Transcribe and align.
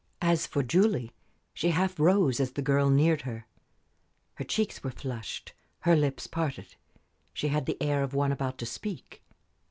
As 0.23 0.47
for 0.47 0.63
Julie, 0.63 1.11
she 1.53 1.69
half 1.69 1.99
rose 1.99 2.39
as 2.39 2.53
the 2.53 2.63
girl 2.63 2.89
neared 2.89 3.21
her. 3.21 3.45
Her 4.33 4.43
cheeks 4.43 4.83
were 4.83 4.89
flushed, 4.89 5.53
her 5.81 5.95
lips 5.95 6.25
parted; 6.25 6.73
she 7.35 7.49
had 7.49 7.67
the 7.67 7.79
air 7.79 8.01
of 8.01 8.15
one 8.15 8.31
about 8.31 8.57
to 8.57 8.65
speak. 8.65 9.21